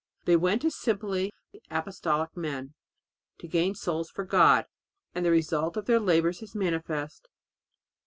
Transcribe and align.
They 0.25 0.35
went 0.35 0.65
as 0.65 0.73
simply 0.75 1.31
apostolic 1.69 2.35
men 2.35 2.73
to 3.37 3.47
gain 3.47 3.75
souls 3.75 4.09
to 4.13 4.23
God 4.23 4.65
and 5.13 5.23
the 5.23 5.29
result 5.29 5.77
of 5.77 5.85
their 5.85 5.99
labours 5.99 6.41
is 6.41 6.55
manifest. 6.55 7.27